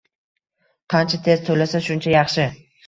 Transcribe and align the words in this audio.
Qancha 0.95 1.21
tez 1.29 1.47
to‘lasa, 1.51 1.87
shuncha 1.91 2.19
yaxshi 2.19 2.53